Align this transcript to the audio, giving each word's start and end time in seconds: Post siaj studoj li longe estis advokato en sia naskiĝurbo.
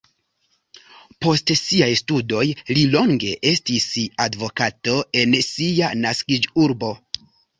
Post 1.25 1.51
siaj 1.59 1.89
studoj 1.99 2.45
li 2.77 2.85
longe 2.95 3.35
estis 3.51 3.85
advokato 4.27 4.97
en 5.25 5.37
sia 5.51 5.93
naskiĝurbo. 6.07 6.93